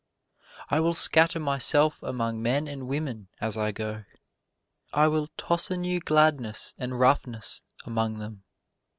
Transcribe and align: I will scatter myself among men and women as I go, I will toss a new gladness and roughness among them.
I 0.69 0.79
will 0.79 0.95
scatter 0.95 1.39
myself 1.39 2.01
among 2.01 2.41
men 2.41 2.67
and 2.67 2.87
women 2.87 3.27
as 3.39 3.55
I 3.55 3.71
go, 3.71 4.05
I 4.91 5.07
will 5.07 5.27
toss 5.37 5.69
a 5.69 5.77
new 5.77 5.99
gladness 5.99 6.73
and 6.79 6.99
roughness 6.99 7.61
among 7.85 8.17
them. 8.17 8.41